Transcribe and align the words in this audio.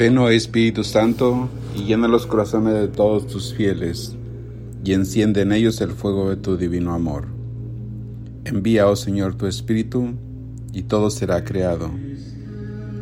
Ven, 0.00 0.16
oh 0.16 0.30
Espíritu 0.30 0.82
Santo, 0.82 1.50
y 1.76 1.84
llena 1.84 2.08
los 2.08 2.26
corazones 2.26 2.72
de 2.72 2.88
todos 2.88 3.26
tus 3.26 3.52
fieles, 3.52 4.16
y 4.82 4.94
enciende 4.94 5.42
en 5.42 5.52
ellos 5.52 5.78
el 5.82 5.90
fuego 5.90 6.30
de 6.30 6.36
tu 6.36 6.56
divino 6.56 6.94
amor. 6.94 7.26
Envía, 8.46 8.88
oh 8.88 8.96
Señor, 8.96 9.34
tu 9.34 9.46
Espíritu, 9.46 10.14
y 10.72 10.84
todo 10.84 11.10
será 11.10 11.44
creado, 11.44 11.90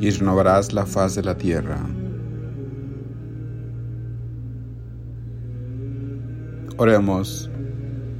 y 0.00 0.10
renovarás 0.10 0.72
la 0.72 0.86
faz 0.86 1.14
de 1.14 1.22
la 1.22 1.38
tierra. 1.38 1.78
Oremos, 6.78 7.48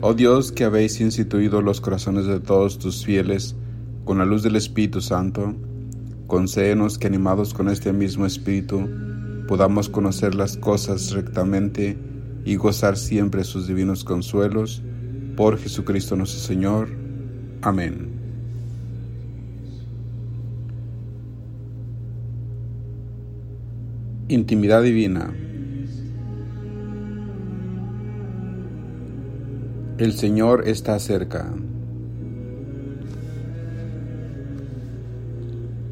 oh 0.03 0.15
Dios 0.15 0.53
que 0.53 0.63
habéis 0.63 1.01
instituido 1.01 1.63
los 1.63 1.81
corazones 1.81 2.27
de 2.27 2.39
todos 2.39 2.79
tus 2.79 3.05
fieles 3.05 3.57
con 4.05 4.19
la 4.19 4.25
luz 4.25 4.45
del 4.45 4.55
Espíritu 4.55 5.01
Santo, 5.01 5.57
concédenos 6.29 6.99
que 6.99 7.09
animados 7.09 7.53
con 7.55 7.69
este 7.69 7.93
mismo 7.93 8.27
Espíritu 8.27 8.89
podamos 9.49 9.89
conocer 9.89 10.35
las 10.35 10.57
cosas 10.59 11.11
rectamente 11.11 11.99
y 12.45 12.55
gozar 12.57 12.97
siempre 12.97 13.43
sus 13.45 13.67
divinos 13.67 14.05
consuelos. 14.05 14.83
Por 15.37 15.59
Jesucristo 15.59 16.15
nuestro 16.17 16.41
Señor. 16.41 16.91
Amén. 17.63 18.11
Intimidad 24.29 24.83
divina. 24.83 25.35
El 29.97 30.13
Señor 30.13 30.69
está 30.69 30.99
cerca. 30.99 31.51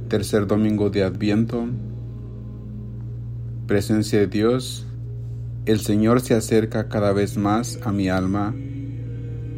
Tercer 0.09 0.47
domingo 0.47 0.89
de 0.89 1.03
Adviento. 1.03 1.67
Presencia 3.67 4.21
de 4.21 4.29
Dios. 4.29 4.87
El 5.65 5.81
Señor 5.81 6.21
se 6.21 6.35
acerca 6.35 6.89
cada 6.89 7.13
vez 7.13 7.37
más 7.37 7.81
a 7.83 7.91
mi 7.91 8.09
alma 8.09 8.55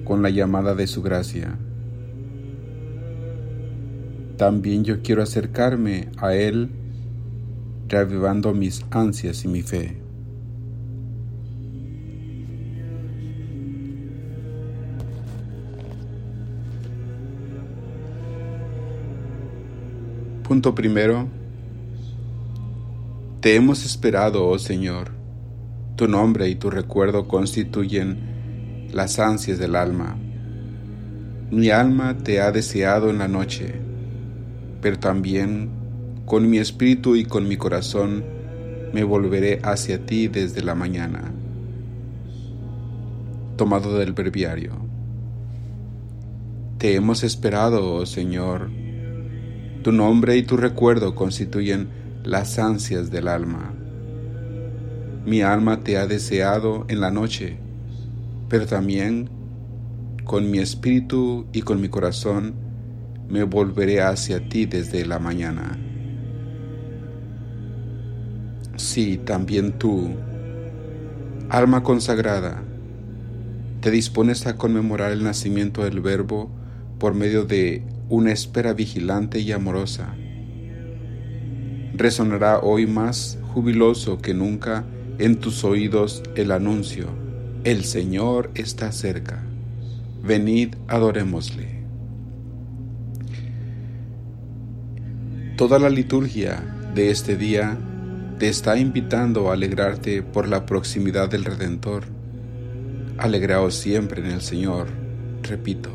con 0.04 0.22
la 0.22 0.30
llamada 0.30 0.74
de 0.74 0.86
su 0.86 1.02
gracia. 1.02 1.58
También 4.38 4.84
yo 4.84 5.02
quiero 5.02 5.22
acercarme 5.22 6.08
a 6.16 6.34
Él 6.34 6.70
reavivando 7.86 8.54
mis 8.54 8.86
ansias 8.90 9.44
y 9.44 9.48
mi 9.48 9.60
fe. 9.60 9.97
Punto 20.48 20.74
primero. 20.74 21.28
Te 23.42 23.54
hemos 23.54 23.84
esperado, 23.84 24.48
oh 24.48 24.58
Señor. 24.58 25.10
Tu 25.94 26.08
nombre 26.08 26.48
y 26.48 26.54
tu 26.54 26.70
recuerdo 26.70 27.28
constituyen 27.28 28.88
las 28.90 29.18
ansias 29.18 29.58
del 29.58 29.76
alma. 29.76 30.16
Mi 31.50 31.68
alma 31.68 32.16
te 32.16 32.40
ha 32.40 32.50
deseado 32.50 33.10
en 33.10 33.18
la 33.18 33.28
noche, 33.28 33.74
pero 34.80 34.98
también 34.98 35.68
con 36.24 36.48
mi 36.48 36.56
espíritu 36.56 37.14
y 37.14 37.26
con 37.26 37.46
mi 37.46 37.58
corazón 37.58 38.24
me 38.94 39.04
volveré 39.04 39.60
hacia 39.62 40.06
ti 40.06 40.28
desde 40.28 40.62
la 40.62 40.74
mañana. 40.74 41.30
Tomado 43.56 43.98
del 43.98 44.14
breviario. 44.14 44.72
Te 46.78 46.94
hemos 46.94 47.22
esperado, 47.22 47.96
oh 47.96 48.06
Señor 48.06 48.87
tu 49.88 49.92
nombre 49.92 50.36
y 50.36 50.42
tu 50.42 50.58
recuerdo 50.58 51.14
constituyen 51.14 51.88
las 52.22 52.58
ansias 52.58 53.10
del 53.10 53.26
alma. 53.26 53.72
Mi 55.24 55.40
alma 55.40 55.82
te 55.82 55.96
ha 55.96 56.06
deseado 56.06 56.84
en 56.88 57.00
la 57.00 57.10
noche, 57.10 57.56
pero 58.50 58.66
también 58.66 59.30
con 60.24 60.50
mi 60.50 60.58
espíritu 60.58 61.46
y 61.54 61.62
con 61.62 61.80
mi 61.80 61.88
corazón 61.88 62.52
me 63.30 63.44
volveré 63.44 64.02
hacia 64.02 64.46
ti 64.46 64.66
desde 64.66 65.06
la 65.06 65.18
mañana. 65.18 65.78
Sí, 68.76 69.16
también 69.16 69.78
tú, 69.78 70.10
alma 71.48 71.82
consagrada, 71.82 72.62
te 73.80 73.90
dispones 73.90 74.46
a 74.46 74.56
conmemorar 74.56 75.12
el 75.12 75.24
nacimiento 75.24 75.82
del 75.82 76.02
Verbo 76.02 76.50
por 76.98 77.14
medio 77.14 77.46
de 77.46 77.82
una 78.10 78.32
espera 78.32 78.72
vigilante 78.72 79.40
y 79.40 79.52
amorosa. 79.52 80.14
Resonará 81.94 82.60
hoy 82.60 82.86
más 82.86 83.38
jubiloso 83.52 84.18
que 84.18 84.34
nunca 84.34 84.84
en 85.18 85.36
tus 85.36 85.64
oídos 85.64 86.22
el 86.36 86.52
anuncio, 86.52 87.08
el 87.64 87.84
Señor 87.84 88.50
está 88.54 88.92
cerca. 88.92 89.42
Venid, 90.22 90.74
adorémosle. 90.86 91.78
Toda 95.56 95.78
la 95.78 95.90
liturgia 95.90 96.62
de 96.94 97.10
este 97.10 97.36
día 97.36 97.76
te 98.38 98.48
está 98.48 98.78
invitando 98.78 99.50
a 99.50 99.54
alegrarte 99.54 100.22
por 100.22 100.48
la 100.48 100.66
proximidad 100.66 101.28
del 101.28 101.44
Redentor. 101.44 102.04
Alegraos 103.18 103.74
siempre 103.74 104.20
en 104.20 104.30
el 104.30 104.40
Señor, 104.40 104.86
repito, 105.42 105.90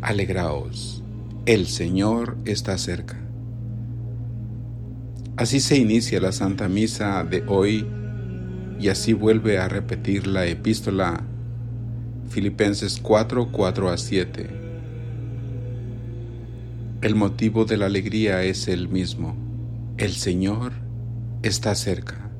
alegraos 0.00 1.03
el 1.46 1.66
Señor 1.66 2.38
está 2.46 2.78
cerca. 2.78 3.20
Así 5.36 5.60
se 5.60 5.76
inicia 5.76 6.18
la 6.18 6.32
Santa 6.32 6.68
Misa 6.68 7.22
de 7.22 7.44
hoy 7.46 7.86
y 8.80 8.88
así 8.88 9.12
vuelve 9.12 9.58
a 9.58 9.68
repetir 9.68 10.26
la 10.26 10.46
epístola 10.46 11.22
Filipenses 12.30 12.98
4, 13.02 13.52
4 13.52 13.90
a 13.90 13.98
7. 13.98 14.48
El 17.02 17.14
motivo 17.14 17.66
de 17.66 17.76
la 17.76 17.86
alegría 17.86 18.42
es 18.42 18.66
el 18.66 18.88
mismo. 18.88 19.36
El 19.98 20.12
Señor 20.12 20.72
está 21.42 21.74
cerca. 21.74 22.30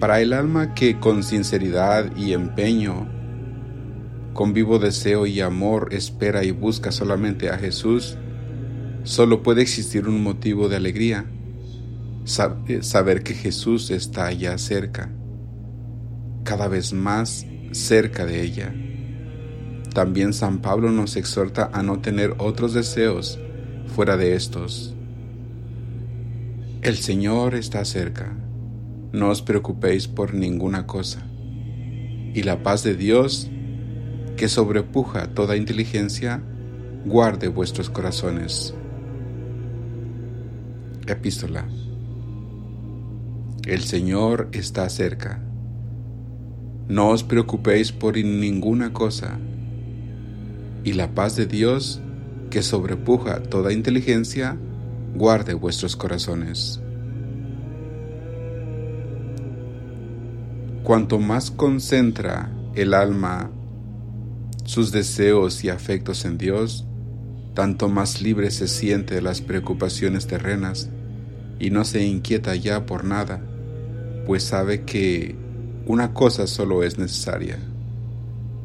Para 0.00 0.22
el 0.22 0.32
alma 0.32 0.72
que 0.72 0.98
con 0.98 1.22
sinceridad 1.22 2.16
y 2.16 2.32
empeño 2.32 3.15
con 4.36 4.52
vivo 4.52 4.78
deseo 4.78 5.26
y 5.26 5.40
amor 5.40 5.88
espera 5.92 6.44
y 6.44 6.50
busca 6.50 6.92
solamente 6.92 7.48
a 7.48 7.56
Jesús, 7.56 8.18
solo 9.02 9.42
puede 9.42 9.62
existir 9.62 10.06
un 10.06 10.22
motivo 10.22 10.68
de 10.68 10.76
alegría, 10.76 11.24
eh, 12.68 12.82
saber 12.82 13.22
que 13.22 13.32
Jesús 13.32 13.90
está 13.90 14.26
allá 14.26 14.58
cerca, 14.58 15.10
cada 16.44 16.68
vez 16.68 16.92
más 16.92 17.46
cerca 17.72 18.26
de 18.26 18.42
ella. 18.42 18.74
También 19.94 20.34
San 20.34 20.60
Pablo 20.60 20.90
nos 20.90 21.16
exhorta 21.16 21.70
a 21.72 21.82
no 21.82 22.00
tener 22.00 22.34
otros 22.36 22.74
deseos 22.74 23.38
fuera 23.94 24.18
de 24.18 24.34
estos. 24.34 24.94
El 26.82 26.96
Señor 26.96 27.54
está 27.54 27.82
cerca. 27.86 28.36
no 29.12 29.30
os 29.30 29.40
preocupéis 29.40 30.08
por 30.08 30.34
ninguna 30.34 30.86
cosa, 30.86 31.26
y 32.34 32.42
la 32.42 32.62
paz 32.62 32.82
de 32.82 32.96
Dios, 32.96 33.50
que 34.36 34.48
sobrepuja 34.48 35.28
toda 35.28 35.56
inteligencia, 35.56 36.42
guarde 37.06 37.48
vuestros 37.48 37.88
corazones. 37.88 38.74
Epístola. 41.06 41.64
El 43.64 43.82
Señor 43.82 44.48
está 44.52 44.88
cerca. 44.90 45.42
No 46.88 47.08
os 47.08 47.24
preocupéis 47.24 47.92
por 47.92 48.16
ninguna 48.16 48.92
cosa, 48.92 49.38
y 50.84 50.92
la 50.92 51.14
paz 51.14 51.34
de 51.34 51.46
Dios, 51.46 52.00
que 52.50 52.62
sobrepuja 52.62 53.42
toda 53.42 53.72
inteligencia, 53.72 54.56
guarde 55.14 55.54
vuestros 55.54 55.96
corazones. 55.96 56.80
Cuanto 60.84 61.18
más 61.18 61.50
concentra 61.50 62.52
el 62.76 62.94
alma 62.94 63.50
sus 64.66 64.90
deseos 64.92 65.64
y 65.64 65.70
afectos 65.70 66.24
en 66.24 66.38
Dios, 66.38 66.84
tanto 67.54 67.88
más 67.88 68.20
libre 68.20 68.50
se 68.50 68.68
siente 68.68 69.14
de 69.14 69.22
las 69.22 69.40
preocupaciones 69.40 70.26
terrenas 70.26 70.90
y 71.58 71.70
no 71.70 71.84
se 71.84 72.04
inquieta 72.04 72.54
ya 72.56 72.84
por 72.84 73.04
nada, 73.04 73.40
pues 74.26 74.42
sabe 74.42 74.82
que 74.82 75.36
una 75.86 76.12
cosa 76.12 76.48
solo 76.48 76.82
es 76.82 76.98
necesaria, 76.98 77.58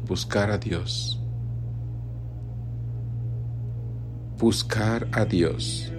buscar 0.06 0.50
a 0.50 0.58
Dios. 0.58 1.18
Buscar 4.38 5.06
a 5.12 5.24
Dios 5.24 5.92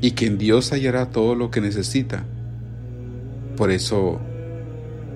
y 0.00 0.10
que 0.12 0.26
en 0.26 0.38
Dios 0.38 0.72
hallará 0.72 1.10
todo 1.10 1.36
lo 1.36 1.52
que 1.52 1.60
necesita. 1.60 2.24
Por 3.56 3.70
eso, 3.70 4.20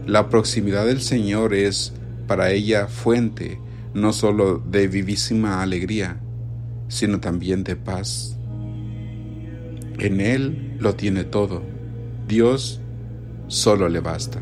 la 0.06 0.28
proximidad 0.28 0.86
del 0.86 1.00
Señor 1.00 1.52
es 1.52 1.92
para 2.28 2.52
ella 2.52 2.86
fuente 2.86 3.58
no 3.94 4.12
sólo 4.12 4.58
de 4.58 4.88
vivísima 4.88 5.62
alegría, 5.62 6.20
sino 6.88 7.20
también 7.20 7.64
de 7.64 7.76
paz. 7.76 8.38
En 9.98 10.20
Él 10.20 10.76
lo 10.78 10.94
tiene 10.94 11.24
todo. 11.24 11.62
Dios 12.26 12.80
solo 13.46 13.88
le 13.88 14.00
basta. 14.00 14.40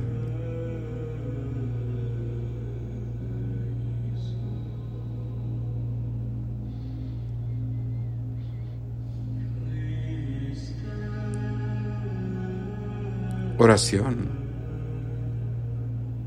Oración. 13.58 14.30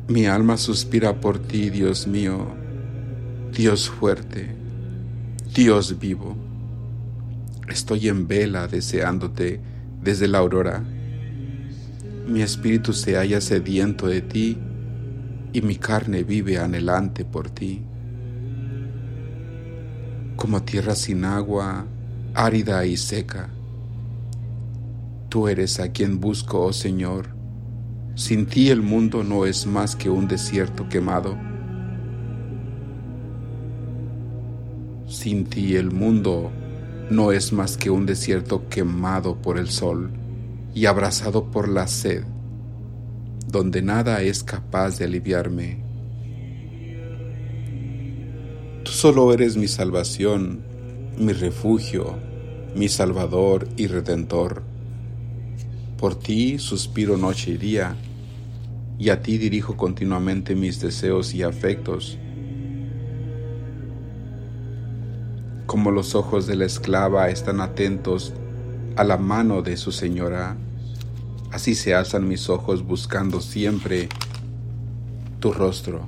Mi 0.08 0.28
alma 0.28 0.58
suspira 0.58 1.20
por 1.20 1.40
ti, 1.40 1.72
Dios 1.72 2.06
mío, 2.06 2.63
Dios 3.56 3.88
fuerte, 3.88 4.50
Dios 5.54 6.00
vivo. 6.00 6.36
Estoy 7.70 8.08
en 8.08 8.28
vela 8.28 8.68
deseándote 8.68 9.62
desde 10.02 10.28
la 10.28 10.40
aurora. 10.40 10.84
Mi 12.28 12.42
espíritu 12.42 12.94
se 12.94 13.16
halla 13.16 13.42
sediento 13.42 14.08
de 14.08 14.22
ti 14.24 14.58
y 15.54 15.62
mi 15.62 15.76
carne 15.76 16.24
vive 16.24 16.58
anhelante 16.58 17.26
por 17.26 17.52
ti. 17.52 17.84
Como 20.36 20.64
tierra 20.64 20.96
sin 20.96 21.24
agua, 21.24 21.86
árida 22.34 22.88
y 22.88 22.98
seca 22.98 23.52
Tú 25.30 25.48
eres 25.48 25.80
a 25.80 25.92
quien 25.92 26.20
busco, 26.20 26.60
oh 26.60 26.74
Señor. 26.74 27.28
Sin 28.16 28.48
ti 28.48 28.70
el 28.70 28.82
mundo 28.82 29.24
no 29.24 29.46
es 29.46 29.68
más 29.68 29.96
que 29.96 30.10
un 30.10 30.28
desierto 30.28 30.90
quemado. 30.90 31.53
Sin 35.24 35.46
ti 35.46 35.78
el 35.78 35.90
mundo 35.90 36.52
no 37.10 37.32
es 37.32 37.54
más 37.54 37.78
que 37.78 37.90
un 37.90 38.06
desierto 38.06 38.68
quemado 38.68 39.42
por 39.42 39.58
el 39.58 39.70
sol 39.70 40.12
y 40.76 40.86
abrazado 40.86 41.50
por 41.50 41.70
la 41.70 41.88
sed, 41.88 42.26
donde 43.48 43.82
nada 43.82 44.22
es 44.22 44.44
capaz 44.44 44.98
de 44.98 45.06
aliviarme. 45.06 45.82
Tú 48.84 48.92
solo 48.92 49.32
eres 49.34 49.56
mi 49.56 49.70
salvación, 49.70 50.62
mi 51.18 51.32
refugio, 51.32 52.18
mi 52.76 52.90
salvador 52.90 53.70
y 53.78 53.88
redentor. 53.88 54.62
Por 55.98 56.20
ti 56.20 56.60
suspiro 56.60 57.16
noche 57.16 57.52
y 57.52 57.58
día, 57.58 57.96
y 59.00 59.08
a 59.08 59.22
ti 59.22 59.38
dirijo 59.38 59.78
continuamente 59.78 60.54
mis 60.54 60.82
deseos 60.82 61.34
y 61.34 61.44
afectos. 61.44 62.20
Como 65.74 65.90
los 65.90 66.14
ojos 66.14 66.46
de 66.46 66.56
la 66.56 66.66
esclava 66.66 67.32
están 67.32 67.60
atentos 67.60 68.32
a 68.96 69.04
la 69.04 69.18
mano 69.18 69.64
de 69.64 69.76
su 69.76 69.92
señora, 69.92 70.56
así 71.52 71.74
se 71.74 71.96
alzan 71.96 72.28
mis 72.28 72.48
ojos 72.48 72.86
buscando 72.86 73.42
siempre 73.42 74.08
tu 75.40 75.52
rostro. 75.52 76.06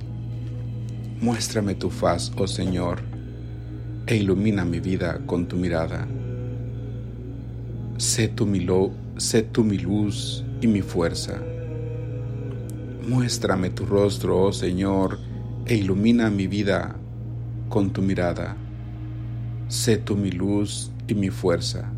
Muéstrame 1.20 1.74
tu 1.74 1.90
faz, 1.90 2.30
oh 2.38 2.46
Señor, 2.46 3.00
e 4.06 4.14
ilumina 4.14 4.64
mi 4.64 4.78
vida 4.78 5.18
con 5.26 5.48
tu 5.48 5.56
mirada. 5.56 6.06
Sé 7.98 8.28
tu 8.28 8.46
milo 8.46 8.92
sé 9.16 9.42
tú 9.42 9.64
mi 9.64 9.78
luz 9.78 10.44
y 10.60 10.68
mi 10.68 10.80
fuerza. 10.80 11.42
Muéstrame 13.08 13.70
tu 13.70 13.84
rostro, 13.84 14.44
oh 14.44 14.52
Señor, 14.52 15.18
e 15.66 15.74
ilumina 15.74 16.30
mi 16.30 16.46
vida 16.46 16.94
con 17.68 17.90
tu 17.90 18.00
mirada. 18.00 18.56
Sé 19.68 19.96
tú 19.96 20.16
mi 20.16 20.30
luz 20.30 20.90
y 21.08 21.14
mi 21.14 21.30
fuerza. 21.30 21.92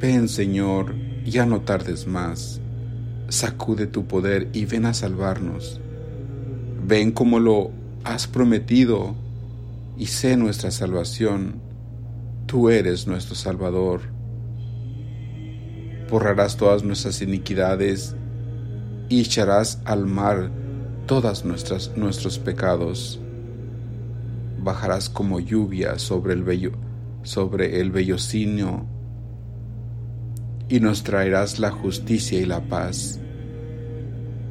Ven, 0.00 0.28
Señor, 0.28 0.94
ya 1.24 1.46
no 1.46 1.60
tardes 1.60 2.06
más. 2.06 2.60
Sacude 3.28 3.86
tu 3.86 4.06
poder 4.06 4.48
y 4.52 4.64
ven 4.64 4.86
a 4.86 4.94
salvarnos. 4.94 5.80
Ven 6.86 7.12
como 7.12 7.38
lo 7.38 7.70
has 8.04 8.26
prometido 8.26 9.14
y 9.98 10.06
sé 10.06 10.36
nuestra 10.36 10.70
salvación. 10.70 11.60
Tú 12.46 12.70
eres 12.70 13.06
nuestro 13.06 13.34
Salvador 13.34 14.20
borrarás 16.10 16.56
todas 16.56 16.82
nuestras 16.82 17.22
iniquidades 17.22 18.16
y 19.08 19.20
echarás 19.20 19.80
al 19.84 20.06
mar 20.06 20.50
todas 21.06 21.44
nuestras 21.44 21.96
nuestros 21.96 22.38
pecados. 22.38 23.20
Bajarás 24.62 25.08
como 25.08 25.40
lluvia 25.40 25.98
sobre 25.98 26.34
el 26.34 26.42
bello 26.42 26.72
sobre 27.22 27.80
el 27.80 27.92
y 30.68 30.80
nos 30.80 31.02
traerás 31.02 31.58
la 31.58 31.70
justicia 31.70 32.40
y 32.40 32.46
la 32.46 32.60
paz. 32.60 33.18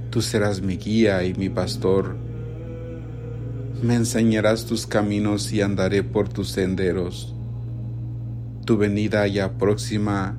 Tú 0.09 0.21
serás 0.21 0.61
mi 0.61 0.77
guía 0.77 1.23
y 1.23 1.33
mi 1.33 1.49
pastor. 1.49 2.17
Me 3.81 3.95
enseñarás 3.95 4.65
tus 4.65 4.85
caminos 4.85 5.51
y 5.53 5.61
andaré 5.61 6.03
por 6.03 6.27
tus 6.27 6.49
senderos. 6.49 7.33
Tu 8.65 8.77
venida 8.77 9.25
ya 9.27 9.57
próxima 9.57 10.37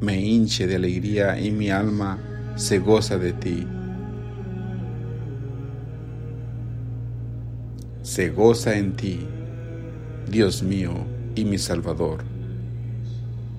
me 0.00 0.20
hinche 0.20 0.66
de 0.66 0.76
alegría 0.76 1.38
y 1.38 1.50
mi 1.50 1.70
alma 1.70 2.18
se 2.56 2.78
goza 2.78 3.16
de 3.16 3.32
ti. 3.32 3.66
Se 8.20 8.28
goza 8.28 8.76
en 8.76 8.96
ti, 8.96 9.26
Dios 10.30 10.62
mío 10.62 11.06
y 11.34 11.46
mi 11.46 11.56
Salvador. 11.56 12.22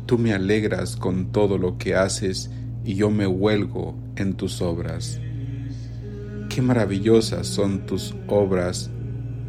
Tú 0.06 0.20
me 0.20 0.34
alegras 0.34 0.96
con 0.96 1.32
todo 1.32 1.58
lo 1.58 1.80
que 1.80 1.96
haces 1.96 2.52
y 2.86 2.94
yo 2.94 3.10
me 3.10 3.26
huelgo 3.26 3.96
en 4.18 4.36
tus 4.36 4.62
obras. 4.62 5.20
Qué 6.48 6.62
maravillosas 6.62 7.48
son 7.48 7.88
tus 7.88 8.14
obras 8.28 8.92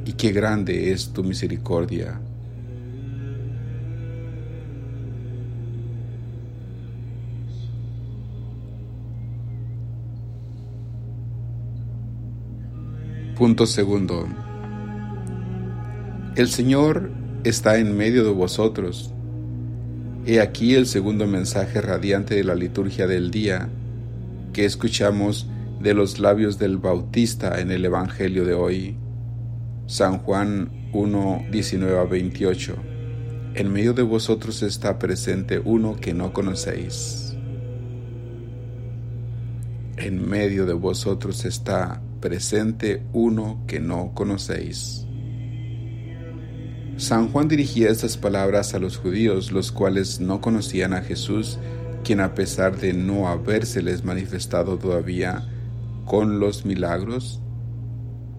y 0.06 0.14
qué 0.14 0.32
grande 0.32 0.92
es 0.92 1.12
tu 1.12 1.22
misericordia. 1.22 2.18
Punto 13.36 13.66
segundo. 13.66 14.51
El 16.34 16.48
Señor 16.48 17.10
está 17.44 17.78
en 17.78 17.96
medio 17.96 18.24
de 18.24 18.30
vosotros. 18.30 19.12
He 20.24 20.40
aquí 20.40 20.74
el 20.74 20.86
segundo 20.86 21.26
mensaje 21.26 21.80
radiante 21.80 22.34
de 22.34 22.44
la 22.44 22.54
liturgia 22.54 23.06
del 23.06 23.30
día 23.30 23.68
que 24.52 24.64
escuchamos 24.64 25.48
de 25.80 25.94
los 25.94 26.18
labios 26.18 26.58
del 26.58 26.78
Bautista 26.78 27.60
en 27.60 27.70
el 27.70 27.84
Evangelio 27.84 28.44
de 28.44 28.54
hoy. 28.54 28.96
San 29.86 30.18
Juan 30.18 30.70
1, 30.92 31.46
19 31.50 31.98
a 31.98 32.04
28. 32.04 32.76
En 33.54 33.72
medio 33.72 33.92
de 33.92 34.02
vosotros 34.02 34.62
está 34.62 34.98
presente 34.98 35.60
uno 35.64 35.96
que 35.96 36.14
no 36.14 36.32
conocéis. 36.32 37.32
en 40.02 40.28
medio 40.28 40.66
de 40.66 40.72
vosotros 40.72 41.44
está 41.44 42.02
presente 42.20 43.02
uno 43.12 43.62
que 43.68 43.78
no 43.78 44.12
conocéis. 44.14 45.06
San 46.96 47.28
Juan 47.30 47.48
dirigía 47.48 47.90
estas 47.90 48.16
palabras 48.16 48.74
a 48.74 48.78
los 48.78 48.96
judíos, 48.96 49.50
los 49.50 49.72
cuales 49.72 50.20
no 50.20 50.40
conocían 50.40 50.92
a 50.92 51.02
Jesús, 51.02 51.58
quien 52.04 52.20
a 52.20 52.34
pesar 52.34 52.78
de 52.78 52.92
no 52.92 53.28
habérseles 53.28 54.04
manifestado 54.04 54.76
todavía 54.76 55.48
con 56.04 56.38
los 56.38 56.64
milagros, 56.64 57.40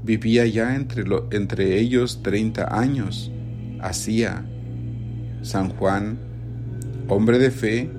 vivía 0.03 0.45
ya 0.45 0.75
entre, 0.75 1.03
entre 1.31 1.79
ellos 1.79 2.21
treinta 2.21 2.77
años. 2.77 3.31
Hacía 3.81 4.45
San 5.41 5.69
Juan, 5.69 6.19
hombre 7.09 7.39
de 7.39 7.51
fe, 7.51 7.89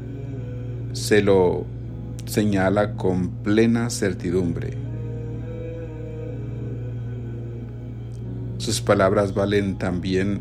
se 0.93 1.23
lo 1.23 1.67
señala 2.27 2.95
con 2.95 3.43
plena 3.43 3.91
certidumbre. 3.91 4.79
Sus 8.65 8.81
palabras 8.81 9.35
valen 9.35 9.77
también 9.77 10.41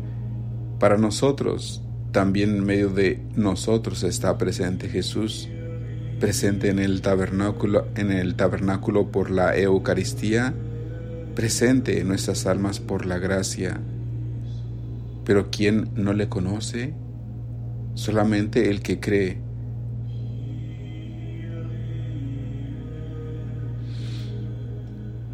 para 0.80 0.96
nosotros. 0.96 1.82
También 2.10 2.56
en 2.56 2.64
medio 2.64 2.88
de 2.88 3.20
nosotros 3.36 4.02
está 4.02 4.38
presente 4.38 4.88
Jesús, 4.88 5.50
presente 6.20 6.70
en 6.70 6.78
el 6.78 7.02
tabernáculo, 7.02 7.86
en 7.96 8.10
el 8.10 8.34
tabernáculo 8.34 9.12
por 9.12 9.30
la 9.30 9.54
Eucaristía, 9.54 10.54
presente 11.34 12.00
en 12.00 12.08
nuestras 12.08 12.46
almas 12.46 12.80
por 12.80 13.04
la 13.04 13.18
gracia. 13.18 13.78
Pero 15.26 15.50
¿quién 15.50 15.90
no 15.94 16.14
le 16.14 16.30
conoce? 16.30 16.94
Solamente 17.92 18.70
el 18.70 18.80
que 18.80 19.00
cree. 19.00 19.36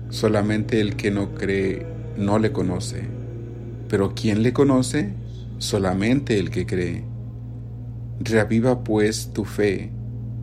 Solamente 0.08 0.80
el 0.80 0.96
que 0.96 1.12
no 1.12 1.34
cree 1.36 1.99
no 2.20 2.38
le 2.38 2.52
conoce, 2.52 3.02
pero 3.88 4.14
¿quién 4.14 4.42
le 4.42 4.52
conoce? 4.52 5.14
Solamente 5.58 6.38
el 6.38 6.50
que 6.50 6.66
cree. 6.66 7.02
Reaviva 8.20 8.84
pues 8.84 9.32
tu 9.32 9.44
fe, 9.44 9.90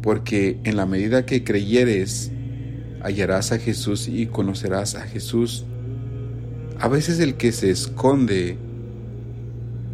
porque 0.01 0.59
en 0.63 0.75
la 0.75 0.85
medida 0.85 1.25
que 1.25 1.43
creyeres, 1.43 2.31
hallarás 3.01 3.51
a 3.51 3.59
Jesús 3.59 4.07
y 4.07 4.25
conocerás 4.25 4.95
a 4.95 5.01
Jesús. 5.01 5.65
A 6.79 6.87
veces 6.87 7.19
el 7.19 7.35
que 7.35 7.51
se 7.51 7.69
esconde 7.69 8.57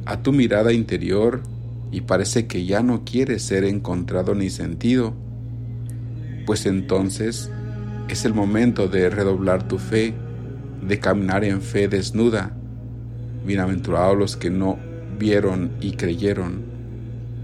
a 0.06 0.22
tu 0.22 0.32
mirada 0.32 0.74
interior 0.74 1.42
y 1.92 2.02
parece 2.02 2.48
que 2.48 2.66
ya 2.66 2.82
no 2.82 3.04
quiere 3.04 3.40
ser 3.40 3.66
encontrado 3.66 4.36
ni 4.36 4.50
sentido, 4.50 5.14
pues 6.46 6.66
entonces 6.66 7.52
es 8.10 8.26
el 8.26 8.34
momento 8.34 8.88
de 8.88 9.10
redoblar 9.10 9.68
tu 9.68 9.78
fe 9.78 10.14
de 10.88 11.00
caminar 11.00 11.44
en 11.44 11.62
fe 11.62 11.88
desnuda. 11.88 12.56
Bienaventurados 13.46 14.18
los 14.18 14.38
que 14.38 14.50
no 14.50 14.78
vieron 15.18 15.72
y 15.80 15.94
creyeron. 15.94 16.64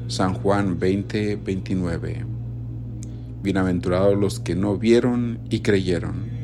San 0.08 0.34
Juan 0.34 0.80
20, 0.80 1.38
29. 1.38 2.26
Bienaventurados 3.42 4.18
los 4.18 4.40
que 4.40 4.56
no 4.56 4.78
vieron 4.78 5.40
y 5.50 5.60
creyeron. 5.62 6.40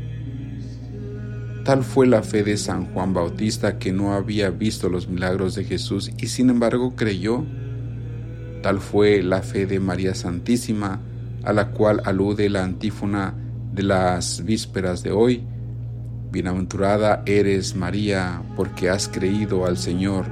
Tal 1.66 1.84
fue 1.84 2.06
la 2.06 2.22
fe 2.22 2.44
de 2.44 2.58
San 2.58 2.94
Juan 2.94 3.14
Bautista 3.14 3.80
que 3.80 3.92
no 3.92 4.14
había 4.14 4.52
visto 4.52 4.88
los 4.88 5.10
milagros 5.10 5.56
de 5.56 5.64
Jesús 5.64 6.12
y 6.18 6.28
sin 6.28 6.52
embargo 6.52 6.96
creyó. 6.96 7.44
Tal 8.62 8.80
fue 8.80 9.24
la 9.24 9.42
fe 9.42 9.66
de 9.66 9.80
María 9.80 10.14
Santísima, 10.14 11.02
a 11.44 11.54
la 11.54 11.72
cual 11.72 12.02
alude 12.06 12.50
la 12.50 12.64
antífona 12.64 13.34
de 13.74 13.84
las 13.84 14.46
vísperas 14.46 15.04
de 15.04 15.12
hoy, 15.12 15.44
Bienaventurada 16.36 17.24
eres 17.26 17.78
María, 17.78 18.44
porque 18.58 18.90
has 18.90 19.08
creído 19.08 19.66
al 19.66 19.78
Señor. 19.78 20.26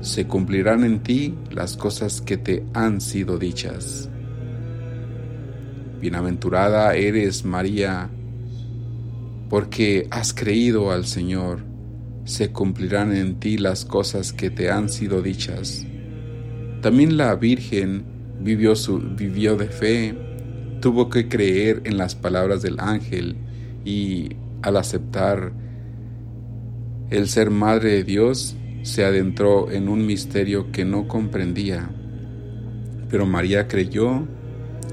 Se 0.00 0.26
cumplirán 0.26 0.82
en 0.82 1.00
ti 1.04 1.38
las 1.48 1.76
cosas 1.76 2.20
que 2.20 2.36
te 2.36 2.64
han 2.74 3.00
sido 3.00 3.38
dichas. 3.38 4.10
Bienaventurada 6.00 6.96
eres 6.96 7.44
María, 7.44 8.10
porque 9.48 10.08
has 10.10 10.34
creído 10.34 10.90
al 10.90 11.06
Señor. 11.06 11.60
Se 12.24 12.50
cumplirán 12.50 13.14
en 13.14 13.38
ti 13.38 13.58
las 13.58 13.84
cosas 13.84 14.32
que 14.32 14.50
te 14.50 14.72
han 14.72 14.88
sido 14.88 15.22
dichas. 15.22 15.86
También 16.80 17.16
la 17.16 17.36
Virgen 17.36 18.02
vivió, 18.40 18.74
su, 18.74 18.98
vivió 18.98 19.56
de 19.56 19.68
fe, 19.68 20.16
tuvo 20.80 21.08
que 21.08 21.28
creer 21.28 21.80
en 21.84 21.96
las 21.96 22.16
palabras 22.16 22.60
del 22.60 22.80
ángel 22.80 23.36
y 23.84 24.30
al 24.62 24.76
aceptar 24.76 25.52
el 27.10 27.28
ser 27.28 27.50
madre 27.50 27.92
de 27.92 28.04
Dios, 28.04 28.56
se 28.82 29.04
adentró 29.04 29.70
en 29.70 29.88
un 29.88 30.06
misterio 30.06 30.72
que 30.72 30.84
no 30.84 31.06
comprendía. 31.06 31.90
Pero 33.10 33.26
María 33.26 33.68
creyó 33.68 34.26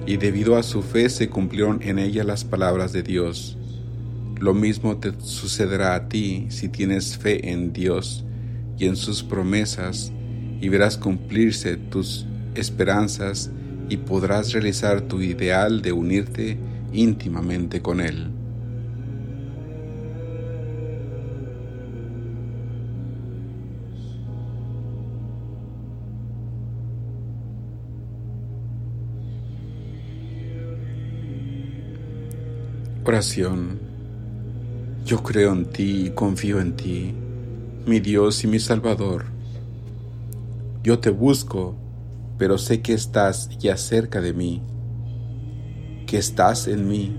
y 0.06 0.18
debido 0.18 0.58
a 0.58 0.64
su 0.64 0.82
fe 0.82 1.10
se 1.10 1.30
cumplieron 1.30 1.80
en 1.82 1.98
ella 1.98 2.24
las 2.24 2.44
palabras 2.44 2.92
de 2.92 3.04
Dios. 3.04 3.58
Lo 4.40 4.54
mismo 4.54 4.98
te 4.98 5.14
sucederá 5.20 5.96
a 5.96 6.10
ti 6.10 6.48
si 6.50 6.70
tienes 6.70 7.18
fe 7.18 7.52
en 7.52 7.74
Dios 7.74 8.26
y 8.78 8.86
en 8.86 8.96
sus 8.96 9.24
promesas 9.24 10.12
y 10.62 10.70
verás 10.70 10.98
cumplirse 10.98 11.78
tus 11.78 12.26
esperanzas 12.56 13.52
y 13.90 13.98
podrás 13.98 14.52
realizar 14.52 15.02
tu 15.02 15.22
ideal 15.22 15.82
de 15.82 15.92
unirte 15.92 16.58
íntimamente 16.92 17.82
con 17.82 18.02
Él. 18.02 18.38
Oración. 33.10 33.80
Yo 35.04 35.24
creo 35.24 35.51
en 35.54 35.66
ti 35.66 36.06
y 36.06 36.10
confío 36.12 36.60
en 36.60 36.75
ti, 36.75 37.12
mi 37.88 38.00
Dios 38.00 38.44
y 38.44 38.48
mi 38.48 38.60
Salvador. 38.60 39.25
Yo 40.84 41.00
te 41.00 41.10
busco, 41.10 41.75
pero 42.38 42.60
sé 42.60 42.84
que 42.84 42.94
estás 42.94 43.50
ya 43.58 43.78
cerca 43.78 44.22
de 44.22 44.34
mí, 44.34 44.62
que 46.06 46.20
estás 46.20 46.68
en 46.68 46.88
mí, 46.88 47.18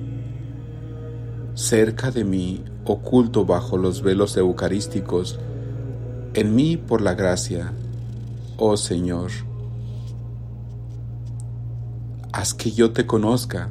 cerca 1.55 2.13
de 2.13 2.23
mí, 2.23 2.65
oculto 2.85 3.45
bajo 3.45 3.77
los 3.77 4.01
velos 4.01 4.37
eucarísticos, 4.37 5.41
en 6.35 6.55
mí 6.55 6.77
por 6.77 7.01
la 7.01 7.15
gracia, 7.15 7.73
oh 8.59 8.77
Señor. 8.77 9.33
Haz 12.33 12.55
que 12.55 12.71
yo 12.71 12.93
te 12.93 13.07
conozca 13.07 13.71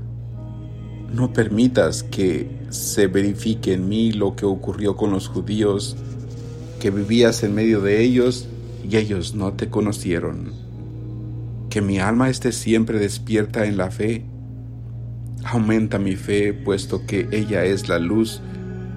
no 1.13 1.33
permitas 1.33 2.03
que 2.03 2.49
se 2.69 3.07
verifique 3.07 3.73
en 3.73 3.89
mí 3.89 4.11
lo 4.11 4.35
que 4.35 4.45
ocurrió 4.45 4.95
con 4.95 5.11
los 5.11 5.27
judíos, 5.27 5.97
que 6.79 6.91
vivías 6.91 7.43
en 7.43 7.55
medio 7.55 7.81
de 7.81 8.01
ellos 8.01 8.47
y 8.87 8.97
ellos 8.97 9.33
no 9.33 9.53
te 9.53 9.69
conocieron. 9.69 10.53
Que 11.69 11.81
mi 11.81 11.99
alma 11.99 12.29
esté 12.29 12.51
siempre 12.51 12.99
despierta 12.99 13.65
en 13.65 13.77
la 13.77 13.91
fe. 13.91 14.25
Aumenta 15.43 15.99
mi 15.99 16.15
fe, 16.15 16.53
puesto 16.53 17.05
que 17.05 17.27
ella 17.31 17.65
es 17.65 17.89
la 17.89 17.99
luz 17.99 18.41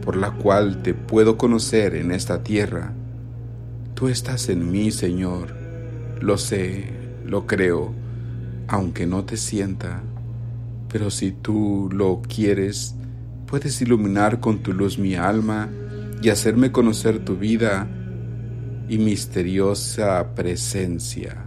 por 0.04 0.16
la 0.16 0.33
cual 0.33 0.83
te 0.83 0.95
puedo 0.95 1.38
conocer 1.38 1.95
en 1.95 2.11
esta 2.11 2.42
tierra. 2.42 2.92
Tú 3.95 4.09
estás 4.09 4.49
en 4.49 4.71
mí, 4.71 4.90
Señor. 4.90 5.54
Lo 6.21 6.38
sé, 6.38 6.87
lo 7.25 7.47
creo, 7.47 7.92
aunque 8.69 9.07
no 9.07 9.25
te 9.25 9.37
sienta 9.37 10.02
pero 10.93 11.11
si 11.11 11.33
tú 11.33 11.89
lo 11.91 12.21
quieres, 12.21 12.95
puedes 13.47 13.81
iluminar 13.81 14.41
con 14.41 14.63
tu 14.63 14.75
luz 14.75 14.99
mi 14.99 15.15
alma 15.15 15.71
y 16.23 16.29
hacerme 16.29 16.71
conocer 16.71 17.25
tu 17.25 17.37
vida 17.37 17.89
y 18.91 18.99
misteriosa 18.99 20.35
presencia. 20.35 21.47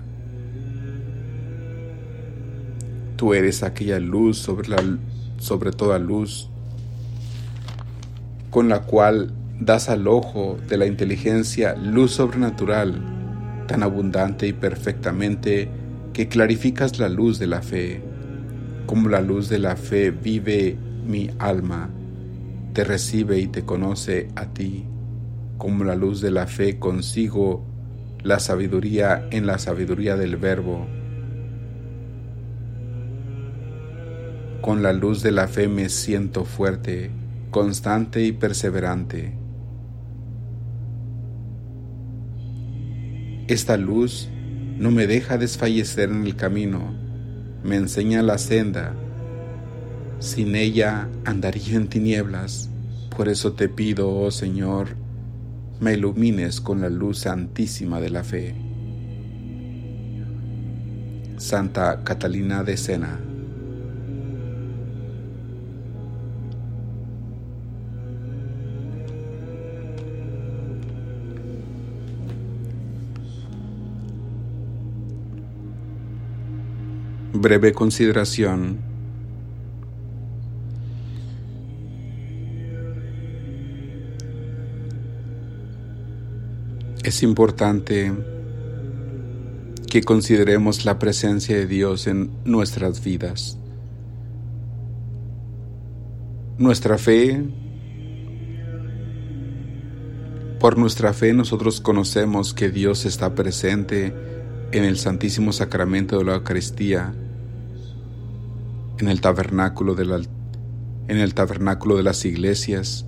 Tú 3.17 3.35
eres 3.35 3.61
aquella 3.61 3.99
luz 3.99 4.39
sobre, 4.39 4.67
la, 4.67 4.83
sobre 5.37 5.71
toda 5.71 5.99
luz 5.99 6.49
con 8.49 8.67
la 8.67 8.81
cual 8.81 9.31
das 9.59 9.89
al 9.89 10.07
ojo 10.07 10.57
de 10.67 10.77
la 10.77 10.85
inteligencia 10.85 11.75
luz 11.75 12.13
sobrenatural 12.13 12.99
tan 13.67 13.83
abundante 13.83 14.47
y 14.47 14.53
perfectamente 14.53 15.69
que 16.13 16.27
clarificas 16.27 16.99
la 16.99 17.09
luz 17.09 17.37
de 17.37 17.47
la 17.47 17.61
fe 17.61 18.14
como 18.85 19.09
la 19.09 19.21
luz 19.21 19.49
de 19.49 19.59
la 19.59 19.75
fe 19.75 20.11
vive 20.11 20.77
mi 21.05 21.29
alma, 21.39 21.89
te 22.73 22.83
recibe 22.83 23.39
y 23.39 23.47
te 23.47 23.63
conoce 23.63 24.29
a 24.35 24.47
ti. 24.47 24.85
Como 25.57 25.83
la 25.83 25.95
luz 25.95 26.21
de 26.21 26.31
la 26.31 26.47
fe 26.47 26.79
consigo 26.79 27.63
la 28.21 28.39
sabiduría 28.39 29.27
en 29.31 29.47
la 29.47 29.57
sabiduría 29.59 30.17
del 30.17 30.35
verbo. 30.35 30.87
con 34.65 34.81
la 34.81 34.93
luz 34.93 35.21
de 35.21 35.31
la 35.31 35.47
fe 35.47 35.67
me 35.67 35.89
siento 35.89 36.43
fuerte, 36.43 37.11
constante 37.51 38.23
y 38.23 38.31
perseverante. 38.31 39.37
Esta 43.47 43.77
luz 43.77 44.27
no 44.79 44.89
me 44.89 45.05
deja 45.05 45.37
desfallecer 45.37 46.09
en 46.09 46.23
el 46.23 46.35
camino, 46.35 46.95
me 47.65 47.77
enseña 47.77 48.21
la 48.21 48.37
senda. 48.37 48.93
Sin 50.19 50.55
ella 50.55 51.09
andaría 51.25 51.75
en 51.75 51.87
tinieblas. 51.87 52.69
Por 53.17 53.27
eso 53.27 53.53
te 53.53 53.69
pido, 53.69 54.15
oh 54.15 54.29
Señor, 54.29 54.89
me 55.79 55.93
ilumines 55.93 56.61
con 56.61 56.81
la 56.81 56.89
luz 56.89 57.19
santísima 57.19 57.99
de 57.99 58.09
la 58.11 58.23
fe. 58.23 58.55
Santa 61.37 62.03
Catalina 62.03 62.63
de 62.63 62.77
Sena. 62.77 63.19
Breve 77.45 77.73
consideración. 77.73 78.79
Es 87.03 87.21
importante 87.21 88.11
que 89.87 90.01
consideremos 90.01 90.85
la 90.85 90.97
presencia 90.97 91.55
de 91.55 91.67
Dios 91.67 92.07
en 92.07 92.31
nuestras 92.45 93.03
vidas. 93.03 93.59
Nuestra 96.57 96.97
fe, 96.97 97.43
por 100.59 100.79
nuestra 100.79 101.13
fe 101.13 101.31
nosotros 101.33 101.79
conocemos 101.79 102.55
que 102.55 102.71
Dios 102.71 103.05
está 103.05 103.35
presente 103.35 104.15
en 104.71 104.83
el 104.83 104.97
Santísimo 104.97 105.53
Sacramento 105.53 106.17
de 106.17 106.23
la 106.23 106.33
Eucaristía 106.37 107.13
en 108.99 109.09
el 109.09 109.21
tabernáculo 109.21 109.95
de, 109.95 110.27
en 111.07 111.17
el 111.17 111.33
tabernáculo 111.33 111.97
de 111.97 112.03
las 112.03 112.23
iglesias, 112.25 113.05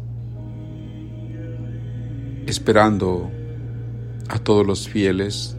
esperando 2.45 3.31
a 4.29 4.39
todos 4.39 4.65
los 4.65 4.87
fieles 4.89 5.57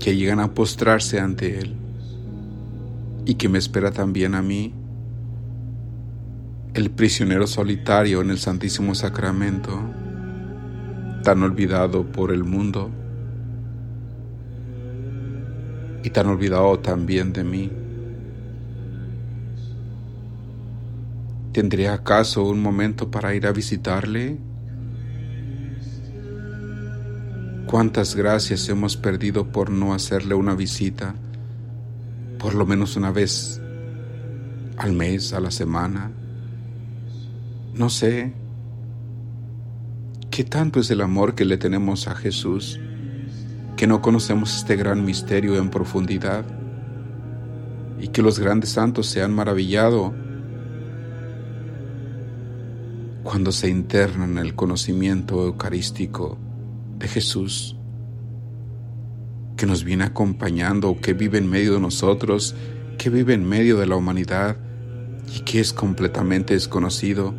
que 0.00 0.16
llegan 0.16 0.40
a 0.40 0.54
postrarse 0.54 1.20
ante 1.20 1.60
Él 1.60 1.76
y 3.24 3.34
que 3.34 3.48
me 3.48 3.58
espera 3.58 3.92
también 3.92 4.34
a 4.34 4.42
mí, 4.42 4.74
el 6.74 6.90
prisionero 6.90 7.46
solitario 7.46 8.20
en 8.22 8.30
el 8.30 8.38
Santísimo 8.38 8.94
Sacramento, 8.94 9.80
tan 11.22 11.42
olvidado 11.42 12.10
por 12.10 12.32
el 12.32 12.44
mundo 12.44 12.90
y 16.02 16.10
tan 16.10 16.26
olvidado 16.26 16.78
también 16.80 17.32
de 17.32 17.44
mí. 17.44 17.70
¿Tendría 21.52 21.92
acaso 21.94 22.44
un 22.44 22.62
momento 22.62 23.10
para 23.10 23.34
ir 23.34 23.46
a 23.46 23.52
visitarle? 23.52 24.38
¿Cuántas 27.66 28.14
gracias 28.14 28.68
hemos 28.68 28.96
perdido 28.96 29.52
por 29.52 29.70
no 29.70 29.94
hacerle 29.94 30.34
una 30.34 30.54
visita, 30.54 31.14
por 32.38 32.54
lo 32.54 32.66
menos 32.66 32.96
una 32.96 33.10
vez 33.10 33.60
al 34.78 34.92
mes, 34.92 35.32
a 35.32 35.40
la 35.40 35.50
semana? 35.50 36.10
No 37.74 37.88
sé. 37.88 38.32
¿Qué 40.30 40.44
tanto 40.44 40.80
es 40.80 40.90
el 40.90 41.02
amor 41.02 41.34
que 41.34 41.44
le 41.44 41.58
tenemos 41.58 42.08
a 42.08 42.14
Jesús? 42.14 42.80
Que 43.82 43.88
no 43.88 44.00
conocemos 44.00 44.58
este 44.58 44.76
gran 44.76 45.04
misterio 45.04 45.56
en 45.56 45.68
profundidad 45.68 46.44
y 48.00 48.06
que 48.06 48.22
los 48.22 48.38
grandes 48.38 48.70
santos 48.70 49.08
se 49.08 49.22
han 49.22 49.34
maravillado 49.34 50.14
cuando 53.24 53.50
se 53.50 53.68
internan 53.68 54.38
en 54.38 54.38
el 54.38 54.54
conocimiento 54.54 55.44
eucarístico 55.44 56.38
de 56.96 57.08
Jesús, 57.08 57.74
que 59.56 59.66
nos 59.66 59.82
viene 59.82 60.04
acompañando, 60.04 61.00
que 61.00 61.12
vive 61.12 61.38
en 61.38 61.50
medio 61.50 61.74
de 61.74 61.80
nosotros, 61.80 62.54
que 62.98 63.10
vive 63.10 63.34
en 63.34 63.48
medio 63.48 63.78
de 63.78 63.88
la 63.88 63.96
humanidad 63.96 64.58
y 65.34 65.40
que 65.40 65.58
es 65.58 65.72
completamente 65.72 66.54
desconocido 66.54 67.34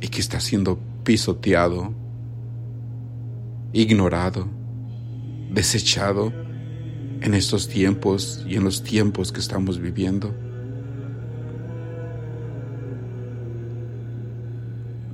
y 0.00 0.08
que 0.08 0.20
está 0.20 0.40
siendo 0.40 0.80
pisoteado 1.04 2.02
ignorado, 3.74 4.46
desechado 5.50 6.32
en 7.20 7.34
estos 7.34 7.68
tiempos 7.68 8.46
y 8.48 8.54
en 8.54 8.62
los 8.62 8.84
tiempos 8.84 9.32
que 9.32 9.40
estamos 9.40 9.80
viviendo. 9.80 10.32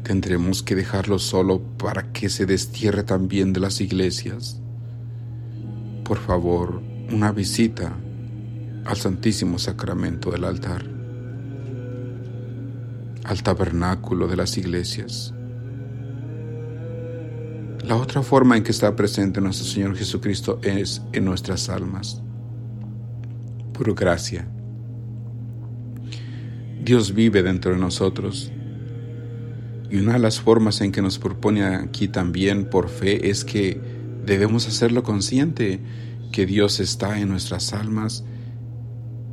Tendremos 0.03 0.63
que 0.63 0.75
dejarlo 0.75 1.19
solo 1.19 1.63
para 1.79 2.13
que 2.13 2.29
se 2.29 2.45
destierre 2.45 3.03
también 3.03 3.55
de 3.55 3.61
las 3.61 3.81
iglesias. 3.81 4.61
Por 6.05 6.19
favor, 6.19 6.83
una 7.11 7.33
visita 7.33 7.97
al 8.85 8.97
Santísimo 8.97 9.59
Sacramento 9.59 10.31
del 10.31 10.45
altar, 10.45 10.85
al 13.25 13.43
tabernáculo 13.43 14.29
de 14.29 14.37
las 14.37 14.59
iglesias. 14.59 15.33
La 17.83 17.97
otra 17.97 18.23
forma 18.23 18.57
en 18.57 18.63
que 18.63 18.73
está 18.73 18.95
presente 18.95 19.41
nuestro 19.41 19.67
Señor 19.67 19.97
Jesucristo 19.97 20.61
es 20.63 21.01
en 21.13 21.25
nuestras 21.25 21.71
almas, 21.71 22.21
por 23.73 23.95
gracia. 23.95 24.47
Dios 26.83 27.15
vive 27.15 27.43
dentro 27.43 27.73
de 27.73 27.79
nosotros 27.79 28.53
y 29.91 29.97
una 29.97 30.15
de 30.15 30.19
las 30.19 30.41
formas 30.41 30.81
en 30.83 30.93
que 30.93 31.03
nos 31.03 31.19
propone 31.19 31.65
aquí 31.65 32.07
también 32.09 32.69
por 32.69 32.89
fe 32.89 33.31
es 33.31 33.45
que 33.45 33.81
debemos 34.25 34.69
hacerlo 34.69 35.03
consciente 35.03 35.81
que 36.33 36.47
Dios 36.47 36.81
está 36.81 37.19
en 37.19 37.29
nuestras 37.29 37.73
almas 37.73 38.25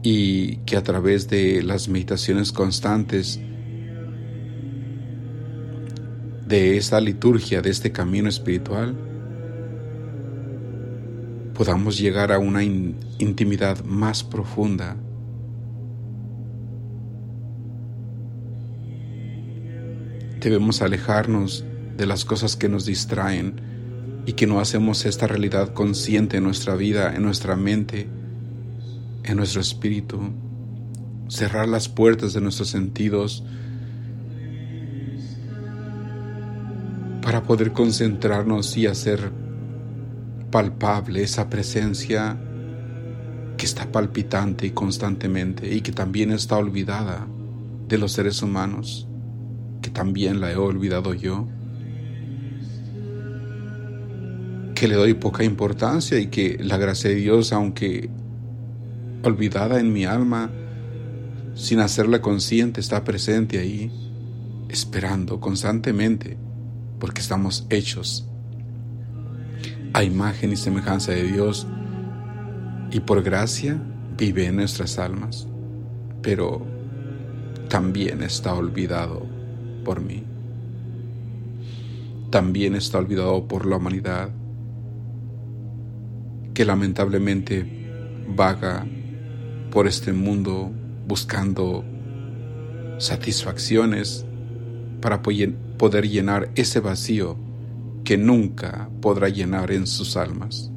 y 0.04 0.58
que 0.58 0.78
a 0.78 0.84
través 0.84 1.28
de 1.28 1.62
las 1.64 1.90
meditaciones 1.90 2.52
constantes 2.52 3.40
de 6.48 6.78
esta 6.78 7.02
liturgia, 7.02 7.62
de 7.62 7.70
este 7.70 7.92
camino 7.92 8.30
espiritual, 8.30 8.96
podamos 11.54 11.98
llegar 11.98 12.32
a 12.32 12.40
una 12.40 12.64
intimidad 12.64 13.84
más 13.84 14.24
profunda. 14.24 14.96
Debemos 20.40 20.82
alejarnos 20.82 21.66
de 21.98 22.06
las 22.06 22.24
cosas 22.24 22.56
que 22.56 22.70
nos 22.70 22.86
distraen 22.86 23.60
y 24.26 24.34
que 24.34 24.48
no 24.48 24.60
hacemos 24.60 25.06
esta 25.06 25.28
realidad 25.28 25.74
consciente 25.74 26.38
en 26.38 26.44
nuestra 26.44 26.76
vida, 26.76 27.14
en 27.14 27.24
nuestra 27.24 27.58
mente, 27.58 28.08
en 29.24 29.36
nuestro 29.36 29.60
espíritu. 29.60 30.32
Cerrar 31.28 31.68
las 31.68 31.90
puertas 31.90 32.34
de 32.34 32.40
nuestros 32.40 32.70
sentidos, 32.70 33.44
para 37.28 37.44
poder 37.44 37.74
concentrarnos 37.74 38.78
y 38.78 38.88
hacer 38.88 39.34
palpable 40.50 41.24
esa 41.24 41.50
presencia 41.50 42.40
que 43.58 43.66
está 43.66 43.92
palpitante 43.92 44.66
y 44.66 44.70
constantemente 44.70 45.76
y 45.76 45.82
que 45.82 45.92
también 45.92 46.32
está 46.32 46.56
olvidada 46.56 47.28
de 47.90 47.98
los 47.98 48.14
seres 48.14 48.42
humanos, 48.42 49.10
que 49.82 49.90
también 49.90 50.40
la 50.40 50.54
he 50.54 50.56
olvidado 50.56 51.14
yo, 51.14 51.50
que 54.74 54.88
le 54.88 54.96
doy 54.96 55.14
poca 55.14 55.44
importancia 55.44 56.18
y 56.20 56.28
que 56.28 56.58
la 56.62 56.78
gracia 56.78 57.10
de 57.10 57.18
Dios, 57.18 57.52
aunque 57.52 58.10
olvidada 59.22 59.82
en 59.82 59.92
mi 59.92 60.06
alma, 60.06 60.50
sin 61.56 61.82
hacerla 61.82 62.22
consciente, 62.22 62.80
está 62.80 63.04
presente 63.04 63.60
ahí, 63.60 63.92
esperando 64.70 65.42
constantemente 65.42 66.47
porque 67.00 67.22
estamos 67.22 67.66
hechos 67.70 68.28
a 69.94 70.04
imagen 70.04 70.52
y 70.52 70.56
semejanza 70.56 71.12
de 71.12 71.24
Dios 71.24 71.68
y 72.92 73.00
por 73.00 73.24
gracia 73.24 73.82
vive 74.18 74.46
en 74.46 74.58
nuestras 74.58 75.00
almas, 75.00 75.48
pero 76.22 76.66
también 77.70 78.22
está 78.22 78.54
olvidado 78.54 79.26
por 79.84 80.02
mí. 80.02 80.24
También 82.30 82.76
está 82.76 82.98
olvidado 83.00 83.48
por 83.48 83.66
la 83.66 83.78
humanidad 83.78 84.30
que 86.54 86.66
lamentablemente 86.66 87.66
vaga 88.36 88.86
por 89.72 89.88
este 89.88 90.14
mundo 90.14 90.72
buscando 91.08 91.84
satisfacciones 92.98 94.27
para 95.02 95.22
poder 95.22 96.08
llenar 96.08 96.50
ese 96.56 96.80
vacío 96.80 97.38
que 98.04 98.18
nunca 98.18 98.90
podrá 99.02 99.30
llenar 99.30 99.72
en 99.72 99.86
sus 99.86 100.18
almas. 100.18 100.72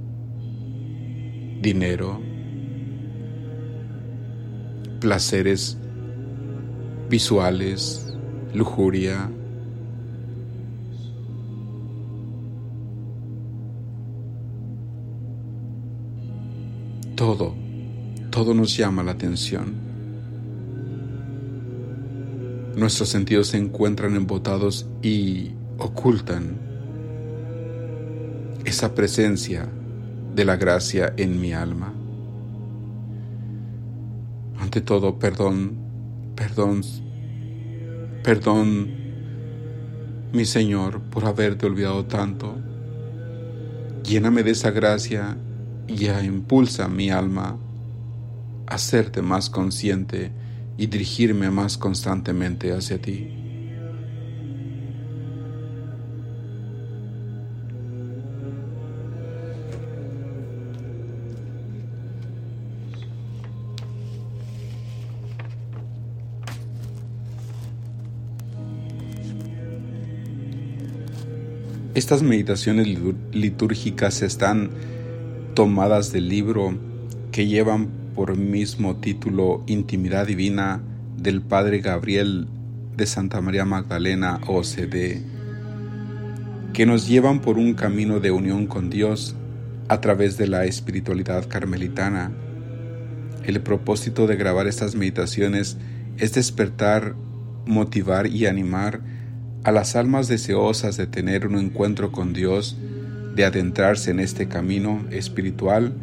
Dinero, 1.62 2.20
placeres 5.00 5.78
visuales, 7.08 8.14
lujuria, 8.54 9.30
todo, 17.16 17.54
todo 18.30 18.54
nos 18.54 18.76
llama 18.76 19.02
la 19.02 19.12
atención. 19.12 19.89
Nuestros 22.76 23.08
sentidos 23.08 23.48
se 23.48 23.58
encuentran 23.58 24.14
embotados 24.14 24.86
y 25.02 25.52
ocultan 25.78 26.58
esa 28.64 28.94
presencia 28.94 29.68
de 30.34 30.44
la 30.44 30.56
gracia 30.56 31.12
en 31.16 31.40
mi 31.40 31.52
alma. 31.52 31.92
Ante 34.60 34.80
todo, 34.80 35.18
perdón, 35.18 35.72
perdón, 36.36 36.82
perdón, 38.22 38.88
mi 40.32 40.44
Señor, 40.44 41.00
por 41.00 41.24
haberte 41.24 41.66
olvidado 41.66 42.04
tanto. 42.04 42.56
Lléname 44.04 44.44
de 44.44 44.52
esa 44.52 44.70
gracia 44.70 45.36
y 45.88 46.08
impulsa 46.08 46.88
mi 46.88 47.10
alma 47.10 47.58
a 48.66 48.74
hacerte 48.74 49.22
más 49.22 49.50
consciente 49.50 50.30
y 50.80 50.86
dirigirme 50.86 51.50
más 51.50 51.76
constantemente 51.76 52.72
hacia 52.72 52.96
ti. 52.96 53.28
Estas 71.94 72.22
meditaciones 72.22 72.88
litúrgicas 73.32 74.22
están 74.22 74.70
tomadas 75.54 76.10
del 76.10 76.30
libro 76.30 76.74
que 77.32 77.46
llevan 77.46 77.99
por 78.20 78.36
mismo 78.36 78.96
título 78.96 79.64
Intimidad 79.66 80.26
Divina 80.26 80.82
del 81.16 81.40
Padre 81.40 81.80
Gabriel 81.80 82.48
de 82.94 83.06
Santa 83.06 83.40
María 83.40 83.64
Magdalena 83.64 84.42
OCD, 84.46 85.22
que 86.74 86.84
nos 86.84 87.08
llevan 87.08 87.40
por 87.40 87.56
un 87.56 87.72
camino 87.72 88.20
de 88.20 88.30
unión 88.30 88.66
con 88.66 88.90
Dios 88.90 89.36
a 89.88 90.02
través 90.02 90.36
de 90.36 90.48
la 90.48 90.66
espiritualidad 90.66 91.48
carmelitana. 91.48 92.30
El 93.42 93.62
propósito 93.62 94.26
de 94.26 94.36
grabar 94.36 94.66
estas 94.66 94.94
meditaciones 94.96 95.78
es 96.18 96.34
despertar, 96.34 97.14
motivar 97.64 98.26
y 98.26 98.44
animar 98.44 99.00
a 99.64 99.72
las 99.72 99.96
almas 99.96 100.28
deseosas 100.28 100.98
de 100.98 101.06
tener 101.06 101.46
un 101.46 101.56
encuentro 101.56 102.12
con 102.12 102.34
Dios, 102.34 102.76
de 103.34 103.46
adentrarse 103.46 104.10
en 104.10 104.20
este 104.20 104.46
camino 104.46 105.06
espiritual 105.10 105.94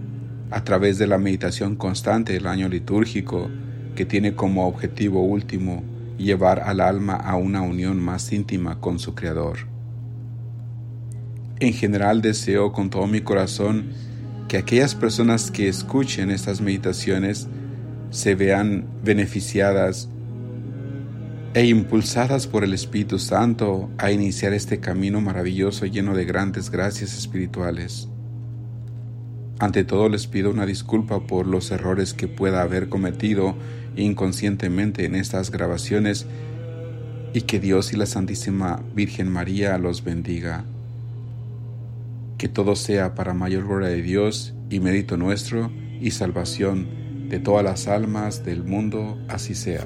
a 0.50 0.64
través 0.64 0.98
de 0.98 1.08
la 1.08 1.18
meditación 1.18 1.76
constante 1.76 2.34
del 2.34 2.48
año 2.48 2.70
litúrgico 2.70 3.50
que 3.96 4.06
tiene 4.06 4.36
como 4.36 4.68
objetivo 4.68 5.24
último 5.24 5.84
llevar 6.18 6.62
al 6.62 6.82
alma 6.82 7.16
a 7.16 7.36
una 7.36 7.62
unión 7.62 8.00
más 8.00 8.32
íntima 8.32 8.80
con 8.80 9.00
su 9.00 9.14
Creador. 9.16 9.60
En 11.60 11.74
general 11.74 12.22
deseo 12.22 12.72
con 12.72 12.90
todo 12.90 13.08
mi 13.08 13.22
corazón 13.22 13.90
que 14.48 14.58
aquellas 14.58 14.96
personas 14.96 15.52
que 15.52 15.68
escuchen 15.68 16.30
estas 16.32 16.62
meditaciones 16.62 17.48
se 18.12 18.36
vean 18.36 18.88
beneficiadas 19.04 20.10
e 21.54 21.66
impulsadas 21.66 22.46
por 22.48 22.64
el 22.64 22.74
Espíritu 22.74 23.20
Santo 23.20 23.90
a 23.98 24.12
iniciar 24.12 24.54
este 24.54 24.80
camino 24.80 25.20
maravilloso 25.22 25.86
lleno 25.86 26.16
de 26.16 26.26
grandes 26.26 26.70
gracias 26.70 27.18
espirituales. 27.18 28.08
Ante 29.60 29.84
todo 29.84 30.08
les 30.08 30.28
pido 30.28 30.52
una 30.52 30.66
disculpa 30.66 31.22
por 31.22 31.48
los 31.48 31.72
errores 31.72 32.14
que 32.14 32.28
pueda 32.28 32.62
haber 32.62 32.90
cometido 32.90 33.56
inconscientemente 33.96 35.06
en 35.06 35.16
estas 35.16 35.50
grabaciones 35.50 36.28
y 37.34 37.42
que 37.42 37.60
Dios 37.60 37.92
y 37.92 37.98
la 37.98 38.06
Santísima 38.06 38.84
Virgen 38.94 39.30
María 39.30 39.78
los 39.80 40.04
bendiga. 40.04 40.66
Que 42.38 42.48
todo 42.48 42.76
sea 42.76 43.16
para 43.16 43.34
mayor 43.34 43.66
gloria 43.66 43.90
de 43.90 44.04
Dios 44.04 44.54
y 44.70 44.80
mérito 44.80 45.18
nuestro 45.18 45.72
y 46.00 46.12
salvación 46.12 47.28
de 47.30 47.40
todas 47.40 47.64
las 47.64 47.88
almas 47.88 48.46
del 48.46 48.64
mundo, 48.64 49.18
así 49.28 49.56
sea. 49.56 49.86